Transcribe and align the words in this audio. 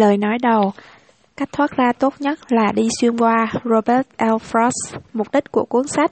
Lời 0.00 0.16
nói 0.16 0.38
đầu 0.42 0.72
Cách 1.36 1.48
thoát 1.52 1.76
ra 1.76 1.92
tốt 1.98 2.14
nhất 2.18 2.38
là 2.52 2.72
đi 2.74 2.88
xuyên 3.00 3.16
qua 3.16 3.52
Robert 3.64 4.06
L. 4.18 4.34
Frost, 4.52 4.98
mục 5.12 5.26
đích 5.32 5.52
của 5.52 5.64
cuốn 5.64 5.86
sách. 5.86 6.10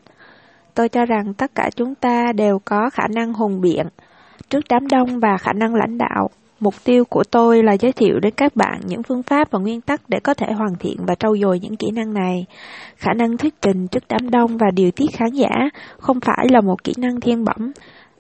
Tôi 0.75 0.89
cho 0.89 1.05
rằng 1.05 1.35
tất 1.35 1.51
cả 1.55 1.71
chúng 1.77 1.95
ta 1.95 2.33
đều 2.33 2.59
có 2.65 2.91
khả 2.93 3.03
năng 3.15 3.33
hùng 3.33 3.61
biện 3.61 3.87
trước 4.51 4.61
đám 4.69 4.89
đông 4.89 5.21
và 5.21 5.37
khả 5.41 5.53
năng 5.53 5.75
lãnh 5.75 5.99
đạo. 5.99 6.31
Mục 6.61 6.75
tiêu 6.85 7.05
của 7.05 7.25
tôi 7.31 7.63
là 7.63 7.73
giới 7.73 7.93
thiệu 7.93 8.19
đến 8.23 8.35
các 8.37 8.57
bạn 8.57 8.81
những 8.87 9.03
phương 9.03 9.23
pháp 9.23 9.51
và 9.51 9.59
nguyên 9.59 9.81
tắc 9.81 10.01
để 10.09 10.19
có 10.25 10.35
thể 10.35 10.47
hoàn 10.53 10.75
thiện 10.81 10.97
và 11.07 11.15
trau 11.15 11.37
dồi 11.37 11.61
những 11.61 11.77
kỹ 11.77 11.91
năng 11.91 12.15
này. 12.15 12.47
Khả 12.97 13.13
năng 13.13 13.37
thuyết 13.37 13.55
trình 13.63 13.89
trước 13.89 14.05
đám 14.09 14.31
đông 14.31 14.57
và 14.57 14.67
điều 14.75 14.91
tiết 14.91 15.07
khán 15.13 15.31
giả 15.31 15.51
không 15.99 16.21
phải 16.21 16.47
là 16.51 16.61
một 16.61 16.85
kỹ 16.85 16.93
năng 16.97 17.21
thiên 17.21 17.45
bẩm. 17.45 17.73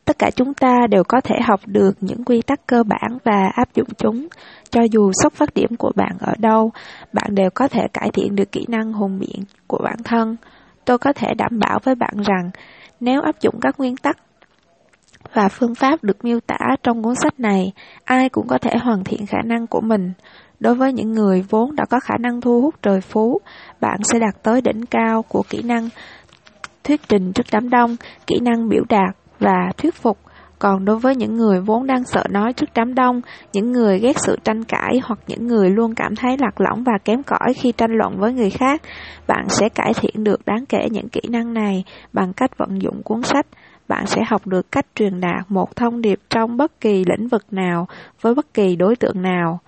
Tất 0.09 0.19
cả 0.19 0.31
chúng 0.37 0.55
ta 0.55 0.87
đều 0.91 1.05
có 1.05 1.21
thể 1.21 1.37
học 1.43 1.61
được 1.67 1.93
những 2.01 2.25
quy 2.25 2.43
tắc 2.43 2.67
cơ 2.67 2.83
bản 2.83 3.19
và 3.25 3.51
áp 3.55 3.75
dụng 3.75 3.89
chúng. 3.99 4.29
Cho 4.71 4.83
dù 4.83 5.13
xuất 5.23 5.33
phát 5.33 5.55
điểm 5.55 5.77
của 5.79 5.93
bạn 5.97 6.17
ở 6.21 6.33
đâu, 6.39 6.71
bạn 7.13 7.35
đều 7.35 7.51
có 7.55 7.69
thể 7.69 7.87
cải 7.93 8.11
thiện 8.13 8.37
được 8.37 8.53
kỹ 8.53 8.65
năng 8.69 8.93
hùng 8.93 9.19
biện 9.19 9.45
của 9.67 9.79
bản 9.85 9.97
thân. 10.05 10.37
Tôi 10.85 10.99
có 10.99 11.13
thể 11.13 11.35
đảm 11.35 11.59
bảo 11.59 11.79
với 11.85 11.95
bạn 11.95 12.15
rằng, 12.27 12.51
nếu 13.01 13.21
áp 13.21 13.41
dụng 13.41 13.61
các 13.61 13.79
nguyên 13.79 13.97
tắc 13.97 14.17
và 15.35 15.49
phương 15.49 15.75
pháp 15.75 16.05
được 16.05 16.25
miêu 16.25 16.41
tả 16.41 16.59
trong 16.83 17.03
cuốn 17.03 17.15
sách 17.23 17.41
này, 17.41 17.73
ai 18.05 18.29
cũng 18.29 18.49
có 18.49 18.59
thể 18.59 18.71
hoàn 18.83 19.05
thiện 19.05 19.27
khả 19.27 19.43
năng 19.45 19.67
của 19.67 19.81
mình. 19.81 20.13
Đối 20.61 20.75
với 20.75 20.93
những 20.93 21.13
người 21.13 21.45
vốn 21.51 21.77
đã 21.77 21.85
có 21.91 22.01
khả 22.01 22.15
năng 22.21 22.41
thu 22.41 22.61
hút 22.61 22.75
trời 22.83 23.01
phú, 23.01 23.41
bạn 23.81 24.01
sẽ 24.03 24.19
đạt 24.19 24.43
tới 24.43 24.61
đỉnh 24.61 24.87
cao 24.87 25.23
của 25.23 25.43
kỹ 25.51 25.63
năng 25.63 25.89
thuyết 26.89 27.01
trình 27.09 27.33
trước 27.33 27.47
đám 27.53 27.71
đông, 27.71 27.97
kỹ 28.27 28.41
năng 28.43 28.69
biểu 28.69 28.83
đạt 28.89 29.17
và 29.39 29.73
thuyết 29.77 29.95
phục. 29.95 30.19
Còn 30.59 30.85
đối 30.85 30.99
với 30.99 31.17
những 31.17 31.37
người 31.37 31.61
vốn 31.61 31.87
đang 31.87 32.05
sợ 32.05 32.25
nói 32.31 32.53
trước 32.53 32.67
đám 32.75 32.95
đông, 32.95 33.21
những 33.53 33.73
người 33.73 33.99
ghét 33.99 34.17
sự 34.19 34.37
tranh 34.45 34.65
cãi 34.65 35.01
hoặc 35.05 35.19
những 35.27 35.47
người 35.47 35.71
luôn 35.71 35.95
cảm 35.95 36.17
thấy 36.17 36.37
lạc 36.39 36.61
lõng 36.61 36.85
và 36.85 36.93
kém 37.05 37.23
cỏi 37.23 37.55
khi 37.57 37.73
tranh 37.73 37.91
luận 37.93 38.19
với 38.19 38.33
người 38.33 38.51
khác, 38.51 38.83
bạn 39.27 39.49
sẽ 39.49 39.69
cải 39.69 39.93
thiện 39.95 40.25
được 40.25 40.47
đáng 40.47 40.67
kể 40.67 40.89
những 40.91 41.09
kỹ 41.09 41.21
năng 41.29 41.55
này 41.55 41.85
bằng 42.13 42.33
cách 42.33 42.59
vận 42.59 42.83
dụng 42.83 43.03
cuốn 43.03 43.23
sách. 43.23 43.47
Bạn 43.89 44.07
sẽ 44.07 44.23
học 44.29 44.47
được 44.47 44.73
cách 44.73 44.87
truyền 44.95 45.21
đạt 45.21 45.45
một 45.49 45.77
thông 45.77 46.01
điệp 46.01 46.19
trong 46.31 46.57
bất 46.57 46.81
kỳ 46.81 47.05
lĩnh 47.05 47.29
vực 47.29 47.45
nào 47.51 47.87
với 48.21 48.35
bất 48.35 48.55
kỳ 48.55 48.77
đối 48.77 48.97
tượng 48.97 49.23
nào. 49.23 49.61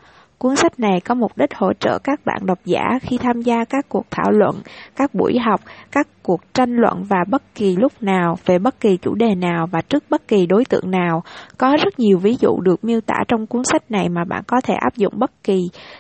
Cuốn 0.43 0.57
sách 0.57 0.81
này 0.81 1.01
có 1.01 1.15
mục 1.15 1.33
đích 1.37 1.55
hỗ 1.55 1.73
trợ 1.73 1.99
các 2.05 2.21
bạn 2.25 2.47
độc 2.47 2.59
giả 2.65 2.99
khi 3.03 3.19
tham 3.19 3.43
gia 3.43 3.65
các 3.65 3.89
cuộc 3.89 4.07
thảo 4.11 4.31
luận, 4.31 4.57
các 4.97 5.15
buổi 5.15 5.39
học, 5.39 5.61
các 5.91 6.09
cuộc 6.23 6.55
tranh 6.55 6.77
luận 6.77 7.05
và 7.09 7.17
bất 7.31 7.43
kỳ 7.55 7.77
lúc 7.77 7.93
nào 8.01 8.39
về 8.47 8.59
bất 8.59 8.81
kỳ 8.81 8.97
chủ 8.97 9.15
đề 9.15 9.35
nào 9.35 9.67
và 9.73 9.81
trước 9.81 10.05
bất 10.11 10.29
kỳ 10.29 10.47
đối 10.47 10.65
tượng 10.65 10.91
nào. 10.91 11.23
Có 11.59 11.77
rất 11.85 11.99
nhiều 11.99 12.19
ví 12.19 12.37
dụ 12.41 12.61
được 12.61 12.85
miêu 12.85 13.01
tả 13.01 13.15
trong 13.29 13.47
cuốn 13.47 13.63
sách 13.65 13.91
này 13.91 14.09
mà 14.09 14.25
bạn 14.25 14.43
có 14.47 14.61
thể 14.61 14.75
áp 14.75 14.97
dụng 14.97 15.13
bất 15.17 15.31
kỳ 15.45 15.59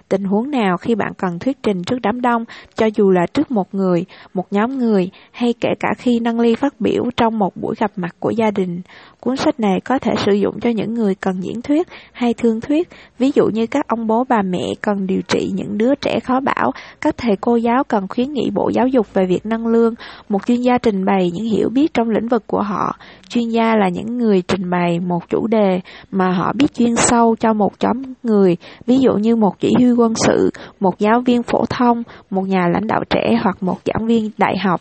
tình 0.08 0.24
huống 0.24 0.50
nào 0.50 0.76
khi 0.76 0.94
bạn 0.94 1.12
cần 1.18 1.38
thuyết 1.38 1.62
trình 1.62 1.82
trước 1.82 1.98
đám 2.02 2.20
đông, 2.20 2.44
cho 2.74 2.86
dù 2.94 3.10
là 3.10 3.26
trước 3.34 3.50
một 3.50 3.74
người, 3.74 4.04
một 4.34 4.44
nhóm 4.50 4.78
người 4.78 5.10
hay 5.32 5.54
kể 5.60 5.68
cả 5.80 5.88
khi 5.98 6.20
nâng 6.20 6.40
ly 6.40 6.54
phát 6.54 6.80
biểu 6.80 7.04
trong 7.16 7.38
một 7.38 7.56
buổi 7.56 7.74
gặp 7.78 7.90
mặt 7.96 8.16
của 8.18 8.30
gia 8.30 8.50
đình. 8.50 8.82
Cuốn 9.20 9.36
sách 9.36 9.60
này 9.60 9.80
có 9.84 9.98
thể 9.98 10.12
sử 10.26 10.32
dụng 10.32 10.60
cho 10.60 10.70
những 10.70 10.94
người 10.94 11.14
cần 11.14 11.40
diễn 11.40 11.62
thuyết 11.62 11.88
hay 12.12 12.34
thương 12.34 12.60
thuyết, 12.60 12.88
ví 13.18 13.30
dụ 13.34 13.46
như 13.46 13.66
các 13.66 13.86
ông 13.88 14.06
bố 14.06 14.24
bà 14.30 14.42
mẹ 14.42 14.64
cần 14.80 15.06
điều 15.06 15.20
trị 15.28 15.50
những 15.54 15.78
đứa 15.78 15.94
trẻ 15.94 16.20
khó 16.20 16.40
bảo, 16.40 16.72
các 17.00 17.14
thầy 17.18 17.36
cô 17.40 17.56
giáo 17.56 17.84
cần 17.88 18.08
khuyến 18.08 18.32
nghị 18.32 18.50
Bộ 18.54 18.70
Giáo 18.74 18.86
dục 18.86 19.14
về 19.14 19.26
việc 19.26 19.46
nâng 19.46 19.66
lương, 19.66 19.94
một 20.28 20.46
chuyên 20.46 20.60
gia 20.60 20.78
trình 20.78 21.04
bày 21.04 21.30
những 21.30 21.46
hiểu 21.46 21.68
biết 21.68 21.94
trong 21.94 22.10
lĩnh 22.10 22.28
vực 22.28 22.46
của 22.46 22.62
họ. 22.62 22.96
Chuyên 23.28 23.48
gia 23.48 23.76
là 23.76 23.88
những 23.88 24.18
người 24.18 24.42
trình 24.48 24.70
bày 24.70 25.00
một 25.00 25.30
chủ 25.30 25.46
đề 25.46 25.80
mà 26.10 26.30
họ 26.30 26.52
biết 26.52 26.74
chuyên 26.74 26.96
sâu 26.96 27.36
cho 27.40 27.52
một 27.52 27.72
nhóm 27.80 28.02
người, 28.22 28.56
ví 28.86 28.98
dụ 28.98 29.12
như 29.12 29.36
một 29.36 29.60
chỉ 29.60 29.72
huy 29.78 29.92
quân 29.92 30.14
sự, 30.14 30.50
một 30.80 30.98
giáo 30.98 31.20
viên 31.20 31.42
phổ 31.42 31.64
thông, 31.70 32.02
một 32.30 32.48
nhà 32.48 32.66
lãnh 32.72 32.86
đạo 32.86 33.04
trẻ 33.10 33.38
hoặc 33.42 33.62
một 33.62 33.76
giảng 33.84 34.06
viên 34.06 34.30
đại 34.38 34.58
học. 34.58 34.80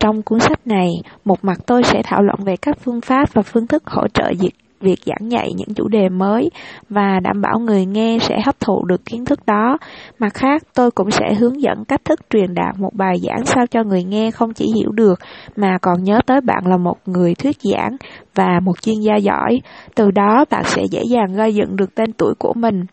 Trong 0.00 0.22
cuốn 0.22 0.40
sách 0.40 0.66
này, 0.66 0.88
một 1.24 1.44
mặt 1.44 1.58
tôi 1.66 1.82
sẽ 1.82 2.02
thảo 2.04 2.22
luận 2.22 2.38
về 2.44 2.56
các 2.56 2.78
phương 2.84 3.00
pháp 3.00 3.32
và 3.32 3.42
phương 3.42 3.66
thức 3.66 3.82
hỗ 3.86 4.08
trợ 4.14 4.32
việc 4.40 4.52
việc 4.80 4.98
giảng 5.06 5.30
dạy 5.30 5.48
những 5.56 5.74
chủ 5.74 5.88
đề 5.88 6.08
mới 6.08 6.50
và 6.88 7.20
đảm 7.22 7.40
bảo 7.40 7.58
người 7.58 7.86
nghe 7.86 8.18
sẽ 8.20 8.40
hấp 8.46 8.60
thụ 8.60 8.84
được 8.84 9.04
kiến 9.04 9.24
thức 9.24 9.46
đó. 9.46 9.78
Mặt 10.18 10.34
khác, 10.34 10.62
tôi 10.74 10.90
cũng 10.90 11.10
sẽ 11.10 11.34
hướng 11.34 11.62
dẫn 11.62 11.84
cách 11.84 12.04
thức 12.04 12.20
truyền 12.30 12.54
đạt 12.54 12.78
một 12.78 12.90
bài 12.94 13.14
giảng 13.22 13.44
sao 13.44 13.66
cho 13.70 13.82
người 13.82 14.04
nghe 14.04 14.30
không 14.30 14.52
chỉ 14.52 14.66
hiểu 14.76 14.90
được 14.92 15.18
mà 15.56 15.78
còn 15.82 16.04
nhớ 16.04 16.20
tới 16.26 16.40
bạn 16.40 16.66
là 16.66 16.76
một 16.76 16.96
người 17.06 17.34
thuyết 17.34 17.56
giảng 17.62 17.96
và 18.34 18.60
một 18.62 18.82
chuyên 18.82 19.00
gia 19.00 19.16
giỏi. 19.16 19.60
Từ 19.94 20.10
đó 20.10 20.44
bạn 20.50 20.62
sẽ 20.64 20.82
dễ 20.90 21.02
dàng 21.10 21.32
gây 21.36 21.54
dựng 21.54 21.76
được 21.76 21.94
tên 21.94 22.12
tuổi 22.12 22.34
của 22.38 22.52
mình. 22.56 22.84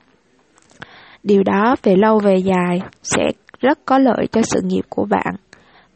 Điều 1.23 1.43
đó 1.43 1.75
về 1.83 1.95
lâu 1.95 2.19
về 2.19 2.35
dài 2.35 2.81
sẽ 3.03 3.23
rất 3.59 3.79
có 3.85 3.99
lợi 3.99 4.27
cho 4.31 4.41
sự 4.41 4.61
nghiệp 4.63 4.83
của 4.89 5.05
bạn. 5.05 5.35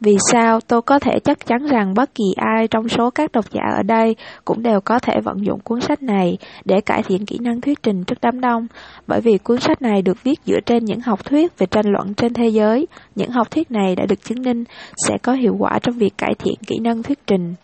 Vì 0.04 0.16
sao 0.32 0.60
tôi 0.60 0.82
có 0.82 0.98
thể 0.98 1.18
chắc 1.24 1.46
chắn 1.46 1.66
rằng 1.66 1.94
bất 1.94 2.14
kỳ 2.14 2.24
ai 2.36 2.68
trong 2.68 2.88
số 2.88 3.10
các 3.10 3.32
độc 3.32 3.44
giả 3.50 3.62
ở 3.76 3.82
đây 3.82 4.16
cũng 4.44 4.62
đều 4.62 4.80
có 4.80 4.98
thể 4.98 5.20
vận 5.24 5.46
dụng 5.46 5.60
cuốn 5.60 5.80
sách 5.80 6.02
này 6.02 6.38
để 6.64 6.80
cải 6.80 7.02
thiện 7.02 7.26
kỹ 7.26 7.38
năng 7.40 7.60
thuyết 7.60 7.82
trình 7.82 8.04
trước 8.04 8.18
đám 8.22 8.40
đông, 8.40 8.66
bởi 9.06 9.20
vì 9.20 9.38
cuốn 9.38 9.60
sách 9.60 9.82
này 9.82 10.02
được 10.02 10.22
viết 10.24 10.40
dựa 10.44 10.60
trên 10.66 10.84
những 10.84 11.00
học 11.00 11.24
thuyết 11.24 11.58
về 11.58 11.66
tranh 11.66 11.86
luận 11.86 12.14
trên 12.14 12.34
thế 12.34 12.48
giới. 12.48 12.86
Những 13.14 13.30
học 13.30 13.50
thuyết 13.50 13.70
này 13.70 13.96
đã 13.96 14.06
được 14.06 14.24
chứng 14.24 14.42
minh 14.42 14.64
sẽ 15.08 15.18
có 15.22 15.32
hiệu 15.32 15.56
quả 15.58 15.78
trong 15.82 15.98
việc 15.98 16.18
cải 16.18 16.34
thiện 16.38 16.54
kỹ 16.66 16.78
năng 16.78 17.02
thuyết 17.02 17.18
trình. 17.26 17.54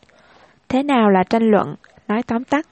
Thế 0.68 0.82
nào 0.82 1.10
là 1.10 1.22
tranh 1.30 1.50
luận? 1.50 1.74
Nói 2.08 2.22
tóm 2.26 2.44
tắt, 2.44 2.66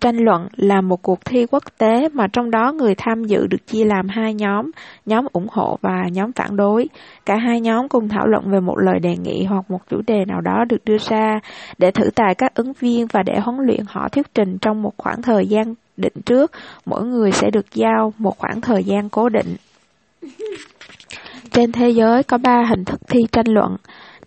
Tranh 0.00 0.16
luận 0.16 0.48
là 0.56 0.80
một 0.80 1.02
cuộc 1.02 1.24
thi 1.24 1.46
quốc 1.50 1.62
tế 1.78 2.08
mà 2.08 2.26
trong 2.32 2.50
đó 2.50 2.72
người 2.72 2.94
tham 2.94 3.24
dự 3.24 3.46
được 3.46 3.66
chia 3.66 3.84
làm 3.84 4.08
hai 4.08 4.34
nhóm, 4.34 4.70
nhóm 5.06 5.26
ủng 5.32 5.46
hộ 5.50 5.78
và 5.80 6.04
nhóm 6.12 6.32
phản 6.32 6.56
đối. 6.56 6.88
Cả 7.26 7.36
hai 7.36 7.60
nhóm 7.60 7.88
cùng 7.88 8.08
thảo 8.08 8.26
luận 8.26 8.50
về 8.50 8.60
một 8.60 8.78
lời 8.78 8.98
đề 8.98 9.16
nghị 9.16 9.44
hoặc 9.44 9.70
một 9.70 9.80
chủ 9.90 10.00
đề 10.06 10.24
nào 10.24 10.40
đó 10.40 10.64
được 10.68 10.84
đưa 10.84 10.96
ra 10.98 11.40
để 11.78 11.90
thử 11.90 12.10
tài 12.14 12.34
các 12.34 12.54
ứng 12.54 12.72
viên 12.72 13.06
và 13.12 13.22
để 13.22 13.40
huấn 13.40 13.66
luyện 13.66 13.80
họ 13.88 14.08
thuyết 14.08 14.34
trình 14.34 14.58
trong 14.58 14.82
một 14.82 14.92
khoảng 14.96 15.22
thời 15.22 15.46
gian 15.46 15.74
định 15.96 16.22
trước. 16.24 16.52
Mỗi 16.86 17.04
người 17.06 17.32
sẽ 17.32 17.50
được 17.50 17.66
giao 17.74 18.12
một 18.18 18.38
khoảng 18.38 18.60
thời 18.60 18.84
gian 18.84 19.08
cố 19.08 19.28
định. 19.28 19.56
Trên 21.50 21.72
thế 21.72 21.90
giới 21.90 22.22
có 22.22 22.38
ba 22.38 22.64
hình 22.68 22.84
thức 22.84 23.00
thi 23.08 23.20
tranh 23.32 23.46
luận, 23.48 23.76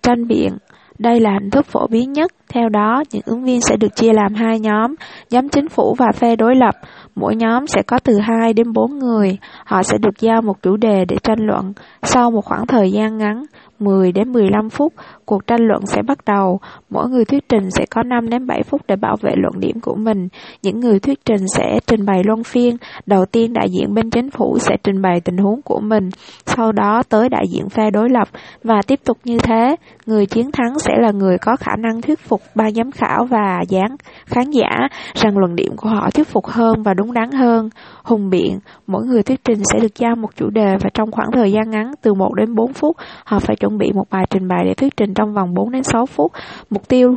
tranh 0.02 0.28
biện, 0.28 0.58
đây 1.00 1.20
là 1.20 1.34
hình 1.34 1.50
thức 1.50 1.66
phổ 1.66 1.88
biến 1.88 2.14
nhất. 2.14 2.32
Theo 2.54 2.70
đó, 2.70 3.04
những 3.12 3.22
ứng 3.26 3.44
viên 3.44 3.62
sẽ 3.62 3.76
được 3.78 3.96
chia 3.96 4.14
làm 4.14 4.34
hai 4.34 4.60
nhóm, 4.60 4.96
nhóm 5.32 5.50
chính 5.50 5.70
phủ 5.70 5.96
và 5.98 6.08
phe 6.16 6.36
đối 6.36 6.56
lập. 6.56 6.76
Mỗi 7.16 7.36
nhóm 7.36 7.68
sẽ 7.68 7.82
có 7.88 8.00
từ 8.00 8.20
2 8.20 8.54
đến 8.54 8.74
4 8.74 9.00
người. 9.00 9.38
Họ 9.66 9.84
sẽ 9.84 9.98
được 9.98 10.20
giao 10.20 10.42
một 10.42 10.62
chủ 10.62 10.78
đề 10.78 11.06
để 11.06 11.16
tranh 11.24 11.40
luận. 11.40 11.74
Sau 12.04 12.32
một 12.32 12.46
khoảng 12.46 12.68
thời 12.68 12.92
gian 12.92 13.18
ngắn, 13.18 13.44
10 13.80 14.12
đến 14.12 14.32
15 14.32 14.70
phút, 14.70 14.94
cuộc 15.26 15.48
tranh 15.48 15.62
luận 15.62 15.86
sẽ 15.86 16.02
bắt 16.08 16.18
đầu. 16.26 16.60
Mỗi 16.90 17.10
người 17.10 17.26
thuyết 17.26 17.50
trình 17.50 17.72
sẽ 17.72 17.86
có 17.90 18.04
5 18.04 18.30
đến 18.30 18.48
7 18.48 18.64
phút 18.64 18.82
để 18.88 18.96
bảo 18.96 19.16
vệ 19.22 19.32
luận 19.36 19.60
điểm 19.60 19.80
của 19.82 19.96
mình. 19.96 20.28
Những 20.62 20.80
người 20.80 21.00
thuyết 21.00 21.26
trình 21.26 21.48
sẽ 21.56 21.80
trình 21.88 22.06
bày 22.06 22.24
luân 22.24 22.44
phiên. 22.44 22.78
Đầu 23.06 23.26
tiên 23.26 23.54
đại 23.54 23.68
diện 23.70 23.94
bên 23.94 24.10
chính 24.10 24.30
phủ 24.30 24.58
sẽ 24.60 24.76
trình 24.84 25.02
bày 25.02 25.20
tình 25.20 25.38
huống 25.38 25.62
của 25.62 25.80
mình, 25.80 26.10
sau 26.46 26.72
đó 26.72 27.04
tới 27.10 27.30
đại 27.30 27.44
diện 27.50 27.70
phe 27.70 27.92
đối 27.92 28.10
lập 28.10 28.28
và 28.64 28.82
tiếp 28.88 29.00
tục 29.06 29.18
như 29.24 29.40
thế. 29.40 29.76
Người 30.06 30.26
chiến 30.26 30.52
thắng 30.52 30.80
sẽ 30.80 30.94
là 30.98 31.12
người 31.12 31.38
có 31.38 31.56
khả 31.56 31.76
năng 31.76 32.02
thuyết 32.02 32.20
phục 32.20 32.42
ban 32.56 32.74
giám 32.74 32.92
khảo 32.92 33.26
và 33.26 33.62
gián 33.70 33.96
khán 34.26 34.52
giả 34.52 34.88
rằng 35.14 35.38
luận 35.38 35.56
điểm 35.56 35.72
của 35.78 35.90
họ 35.90 36.10
thuyết 36.10 36.28
phục 36.28 36.48
hơn 36.48 36.84
và 36.84 36.94
đúng 36.94 37.14
đắn 37.14 37.32
hơn. 37.32 37.70
Hùng 38.04 38.30
biện, 38.30 38.60
mỗi 38.88 39.06
người 39.06 39.24
thuyết 39.24 39.44
trình 39.44 39.62
sẽ 39.74 39.80
được 39.80 39.96
giao 39.96 40.16
một 40.16 40.30
chủ 40.36 40.50
đề 40.50 40.78
và 40.82 40.90
trong 40.94 41.12
khoảng 41.12 41.32
thời 41.32 41.52
gian 41.52 41.70
ngắn 41.70 41.92
từ 42.02 42.14
1 42.14 42.34
đến 42.34 42.56
4 42.56 42.74
phút, 42.74 42.98
họ 43.26 43.40
phải 43.40 43.56
chuẩn 43.56 43.78
bị 43.78 43.92
một 43.94 44.10
bài 44.10 44.26
trình 44.30 44.48
bày 44.48 44.64
để 44.66 44.74
thuyết 44.74 44.98
trình 44.98 45.14
trong 45.14 45.34
vòng 45.34 45.54
4 45.54 45.72
đến 45.72 45.84
6 45.84 46.06
phút. 46.06 46.32
Mục 46.70 46.88
tiêu 46.88 47.16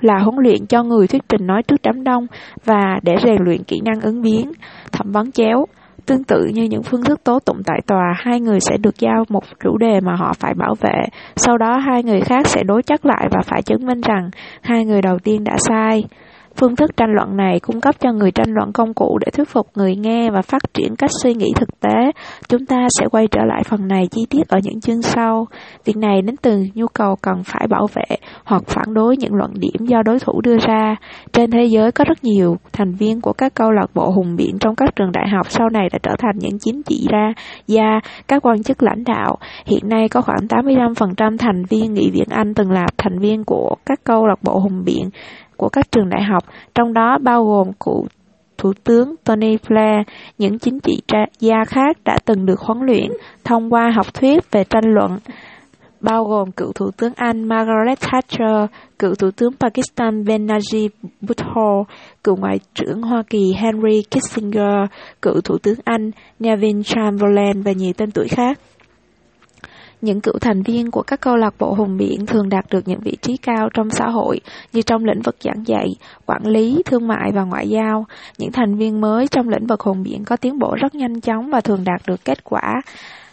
là 0.00 0.18
huấn 0.18 0.36
luyện 0.38 0.66
cho 0.66 0.82
người 0.82 1.06
thuyết 1.06 1.22
trình 1.28 1.46
nói 1.46 1.62
trước 1.62 1.76
đám 1.82 2.04
đông 2.04 2.26
và 2.64 2.98
để 3.02 3.16
rèn 3.24 3.36
luyện 3.44 3.64
kỹ 3.64 3.80
năng 3.84 4.00
ứng 4.00 4.22
biến, 4.22 4.52
thẩm 4.92 5.12
vấn 5.12 5.32
chéo. 5.32 5.66
Tương 6.06 6.24
tự 6.24 6.44
như 6.44 6.62
những 6.62 6.82
phương 6.82 7.02
thức 7.02 7.24
tố 7.24 7.38
tụng 7.38 7.62
tại 7.66 7.80
tòa, 7.86 8.14
hai 8.16 8.40
người 8.40 8.60
sẽ 8.60 8.76
được 8.76 8.98
giao 8.98 9.24
một 9.28 9.44
chủ 9.64 9.78
đề 9.78 10.00
mà 10.00 10.14
họ 10.14 10.32
phải 10.38 10.54
bảo 10.54 10.74
vệ. 10.80 11.04
Sau 11.36 11.58
đó 11.58 11.78
hai 11.78 12.02
người 12.02 12.20
khác 12.20 12.46
sẽ 12.46 12.62
đối 12.62 12.82
chất 12.82 13.06
lại 13.06 13.28
và 13.30 13.40
phải 13.44 13.62
chứng 13.62 13.86
minh 13.86 14.00
rằng 14.00 14.30
hai 14.62 14.84
người 14.84 15.02
đầu 15.02 15.18
tiên 15.18 15.44
đã 15.44 15.56
sai. 15.68 16.04
Phương 16.56 16.76
thức 16.76 16.96
tranh 16.96 17.10
luận 17.14 17.36
này 17.36 17.60
cung 17.60 17.80
cấp 17.80 17.94
cho 18.00 18.12
người 18.12 18.30
tranh 18.30 18.54
luận 18.54 18.72
công 18.72 18.94
cụ 18.94 19.18
để 19.20 19.30
thuyết 19.30 19.48
phục 19.48 19.66
người 19.74 19.96
nghe 19.96 20.30
và 20.30 20.42
phát 20.42 20.62
triển 20.74 20.96
cách 20.96 21.10
suy 21.22 21.34
nghĩ 21.34 21.52
thực 21.56 21.80
tế. 21.80 22.12
Chúng 22.48 22.66
ta 22.66 22.86
sẽ 23.00 23.06
quay 23.10 23.26
trở 23.30 23.40
lại 23.44 23.62
phần 23.64 23.88
này 23.88 24.08
chi 24.10 24.26
tiết 24.30 24.48
ở 24.48 24.58
những 24.62 24.80
chương 24.80 25.02
sau. 25.02 25.46
Việc 25.84 25.96
này 25.96 26.22
đến 26.22 26.36
từ 26.42 26.66
nhu 26.74 26.86
cầu 26.86 27.16
cần 27.22 27.42
phải 27.44 27.66
bảo 27.70 27.86
vệ 27.94 28.16
hoặc 28.44 28.62
phản 28.66 28.94
đối 28.94 29.16
những 29.16 29.34
luận 29.34 29.50
điểm 29.54 29.86
do 29.86 30.02
đối 30.02 30.18
thủ 30.18 30.40
đưa 30.40 30.56
ra. 30.58 30.96
Trên 31.32 31.50
thế 31.50 31.64
giới 31.64 31.92
có 31.92 32.04
rất 32.04 32.24
nhiều 32.24 32.56
thành 32.72 32.92
viên 32.92 33.20
của 33.20 33.32
các 33.32 33.54
câu 33.54 33.70
lạc 33.70 33.90
bộ 33.94 34.10
hùng 34.10 34.36
biện 34.36 34.58
trong 34.60 34.74
các 34.74 34.96
trường 34.96 35.12
đại 35.12 35.28
học 35.28 35.50
sau 35.50 35.68
này 35.68 35.88
đã 35.92 35.98
trở 36.02 36.12
thành 36.18 36.38
những 36.38 36.58
chính 36.58 36.82
trị 36.82 37.06
ra 37.10 37.32
gia, 37.66 38.00
các 38.28 38.46
quan 38.46 38.62
chức 38.62 38.82
lãnh 38.82 39.04
đạo. 39.04 39.36
Hiện 39.66 39.88
nay 39.88 40.08
có 40.08 40.20
khoảng 40.20 40.46
85% 40.48 41.38
thành 41.38 41.64
viên 41.64 41.94
nghị 41.94 42.10
viện 42.10 42.28
Anh 42.30 42.54
từng 42.54 42.70
là 42.70 42.86
thành 42.98 43.18
viên 43.18 43.44
của 43.44 43.76
các 43.86 44.04
câu 44.04 44.26
lạc 44.26 44.42
bộ 44.42 44.58
hùng 44.58 44.82
biện 44.84 45.10
của 45.56 45.68
các 45.68 45.92
trường 45.92 46.08
đại 46.08 46.22
học, 46.22 46.44
trong 46.74 46.92
đó 46.92 47.18
bao 47.22 47.44
gồm 47.44 47.72
cụ 47.78 48.06
Thủ 48.58 48.72
tướng 48.84 49.14
Tony 49.24 49.56
Blair, 49.68 50.06
những 50.38 50.58
chính 50.58 50.80
trị 50.80 51.00
gia 51.40 51.64
khác 51.66 51.96
đã 52.04 52.18
từng 52.24 52.46
được 52.46 52.60
huấn 52.60 52.78
luyện 52.86 53.10
thông 53.44 53.72
qua 53.72 53.92
học 53.96 54.14
thuyết 54.14 54.50
về 54.50 54.64
tranh 54.64 54.84
luận, 54.84 55.18
bao 56.00 56.24
gồm 56.24 56.52
cựu 56.52 56.72
Thủ 56.72 56.90
tướng 56.96 57.12
Anh 57.16 57.44
Margaret 57.44 58.00
Thatcher, 58.00 58.70
cựu 58.98 59.14
Thủ 59.14 59.30
tướng 59.36 59.52
Pakistan 59.60 60.22
Benazir 60.22 60.88
Bhutto, 61.20 61.84
cựu 62.24 62.36
Ngoại 62.36 62.58
trưởng 62.74 63.02
Hoa 63.02 63.22
Kỳ 63.30 63.52
Henry 63.56 64.02
Kissinger, 64.10 64.90
cựu 65.22 65.40
Thủ 65.40 65.58
tướng 65.58 65.78
Anh 65.84 66.10
Neville 66.38 66.82
Chamberlain 66.82 67.62
và 67.62 67.72
nhiều 67.72 67.92
tên 67.96 68.10
tuổi 68.10 68.28
khác. 68.28 68.58
Những 70.04 70.20
cựu 70.20 70.38
thành 70.40 70.62
viên 70.62 70.90
của 70.90 71.02
các 71.02 71.20
câu 71.20 71.36
lạc 71.36 71.54
bộ 71.58 71.74
hùng 71.74 71.96
biện 71.96 72.26
thường 72.26 72.48
đạt 72.48 72.64
được 72.70 72.88
những 72.88 73.00
vị 73.00 73.16
trí 73.22 73.36
cao 73.36 73.68
trong 73.74 73.90
xã 73.90 74.08
hội 74.08 74.40
như 74.72 74.82
trong 74.82 75.04
lĩnh 75.04 75.22
vực 75.22 75.36
giảng 75.40 75.66
dạy, 75.66 75.86
quản 76.26 76.46
lý, 76.46 76.82
thương 76.86 77.08
mại 77.08 77.32
và 77.34 77.42
ngoại 77.42 77.68
giao. 77.68 78.06
Những 78.38 78.52
thành 78.52 78.76
viên 78.76 79.00
mới 79.00 79.28
trong 79.28 79.48
lĩnh 79.48 79.66
vực 79.66 79.80
hùng 79.80 80.02
biện 80.02 80.24
có 80.24 80.36
tiến 80.36 80.58
bộ 80.58 80.74
rất 80.80 80.94
nhanh 80.94 81.20
chóng 81.20 81.50
và 81.50 81.60
thường 81.60 81.84
đạt 81.84 82.00
được 82.06 82.24
kết 82.24 82.44
quả 82.44 82.72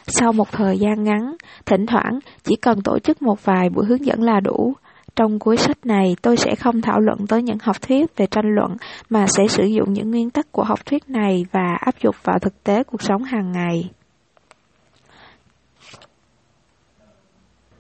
sau 0.08 0.34
một 0.34 0.52
thời 0.52 0.78
gian 0.78 1.04
ngắn, 1.04 1.36
thỉnh 1.66 1.86
thoảng 1.86 2.20
chỉ 2.44 2.56
cần 2.56 2.82
tổ 2.82 3.00
chức 3.00 3.22
một 3.22 3.46
vài 3.46 3.70
buổi 3.70 3.86
hướng 3.86 4.06
dẫn 4.06 4.24
là 4.24 4.40
đủ. 4.40 4.74
Trong 5.16 5.40
cuối 5.40 5.58
sách 5.58 5.86
này, 5.86 6.16
tôi 6.22 6.38
sẽ 6.38 6.56
không 6.56 6.82
thảo 6.82 7.00
luận 7.00 7.28
tới 7.28 7.44
những 7.44 7.58
học 7.62 7.82
thuyết 7.82 8.18
về 8.18 8.26
tranh 8.26 8.56
luận, 8.56 8.78
mà 9.10 9.26
sẽ 9.28 9.44
sử 9.50 9.64
dụng 9.64 9.94
những 9.94 10.12
nguyên 10.12 10.30
tắc 10.30 10.52
của 10.52 10.64
học 10.64 10.86
thuyết 10.86 11.10
này 11.10 11.46
và 11.52 11.76
áp 11.80 11.96
dụng 12.04 12.16
vào 12.24 12.40
thực 12.40 12.64
tế 12.64 12.84
cuộc 12.84 13.02
sống 13.02 13.24
hàng 13.24 13.52
ngày. 13.52 13.90